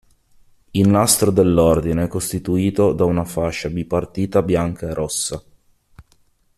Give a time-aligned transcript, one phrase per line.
[0.71, 5.43] Il "nastro" dell'ordine è costituito da una fascia bipartita bianca e rossa.